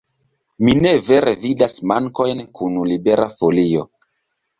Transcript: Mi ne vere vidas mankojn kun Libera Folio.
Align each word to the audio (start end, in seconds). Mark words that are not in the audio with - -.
Mi 0.67 0.71
ne 0.85 0.93
vere 1.09 1.33
vidas 1.43 1.77
mankojn 1.91 2.41
kun 2.61 2.79
Libera 2.93 3.29
Folio. 3.43 3.85